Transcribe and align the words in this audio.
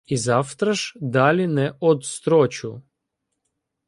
І 0.05 0.17
завтра 0.17 0.73
ж— 0.73 0.93
далі 1.01 1.47
не 1.47 1.73
одстрочу. 1.79 2.81